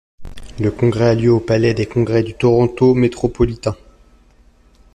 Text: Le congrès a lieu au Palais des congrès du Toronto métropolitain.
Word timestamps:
Le 0.59 0.71
congrès 0.71 1.09
a 1.09 1.13
lieu 1.13 1.31
au 1.31 1.39
Palais 1.39 1.75
des 1.75 1.85
congrès 1.85 2.23
du 2.23 2.33
Toronto 2.33 2.95
métropolitain. 2.95 3.77